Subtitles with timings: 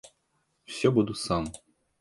[0.65, 1.45] Всё буду сам.